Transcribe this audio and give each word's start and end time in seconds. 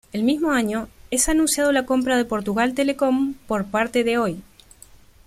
El 0.13 0.23
mismo 0.23 0.49
año, 0.51 0.87
es 1.11 1.29
anunciado 1.29 1.71
la 1.71 1.85
compra 1.85 2.17
de 2.17 2.25
Portugal 2.25 2.73
Telecom 2.73 3.35
por 3.45 3.65
parte 3.65 4.03
de 4.03 4.17
Oi. 4.17 4.41